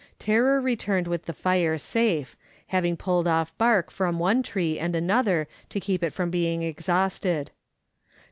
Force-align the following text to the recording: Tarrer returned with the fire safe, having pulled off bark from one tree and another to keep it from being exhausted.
Tarrer 0.17 0.59
returned 0.59 1.05
with 1.07 1.25
the 1.25 1.31
fire 1.31 1.77
safe, 1.77 2.35
having 2.69 2.97
pulled 2.97 3.27
off 3.27 3.55
bark 3.59 3.91
from 3.91 4.17
one 4.17 4.41
tree 4.41 4.79
and 4.79 4.95
another 4.95 5.47
to 5.69 5.79
keep 5.79 6.01
it 6.01 6.09
from 6.11 6.31
being 6.31 6.63
exhausted. 6.63 7.51